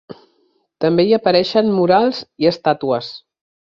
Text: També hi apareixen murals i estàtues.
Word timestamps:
També 0.85 1.05
hi 1.05 1.13
apareixen 1.19 1.71
murals 1.79 2.25
i 2.45 2.53
estàtues. 2.57 3.17